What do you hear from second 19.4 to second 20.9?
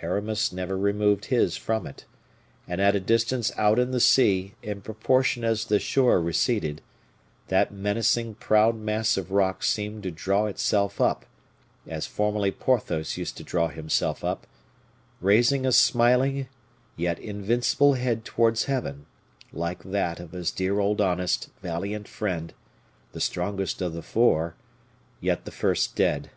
like that of his dear